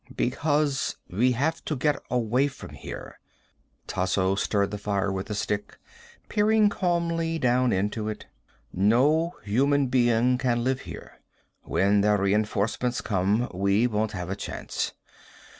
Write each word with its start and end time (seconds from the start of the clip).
"Because 0.15 0.95
we 1.11 1.33
have 1.33 1.63
to 1.65 1.75
get 1.75 2.01
away 2.09 2.47
from 2.47 2.71
here." 2.71 3.19
Tasso 3.85 4.33
stirred 4.33 4.71
the 4.71 4.79
fire 4.79 5.11
with 5.11 5.29
a 5.29 5.35
stick, 5.35 5.77
peering 6.27 6.69
calmly 6.69 7.37
down 7.37 7.71
into 7.71 8.09
it. 8.09 8.25
"No 8.73 9.35
human 9.43 9.89
being 9.89 10.39
can 10.39 10.63
live 10.63 10.79
here. 10.89 11.19
When 11.61 12.01
their 12.01 12.17
reinforcements 12.19 12.99
come 12.99 13.47
we 13.53 13.85
won't 13.85 14.13
have 14.13 14.31
a 14.31 14.35
chance. 14.35 14.93